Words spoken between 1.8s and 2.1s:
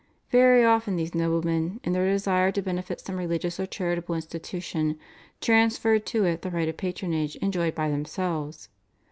in their